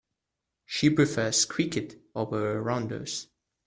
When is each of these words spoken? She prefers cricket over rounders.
She 0.65 0.89
prefers 0.89 1.45
cricket 1.45 2.01
over 2.15 2.59
rounders. 2.59 3.27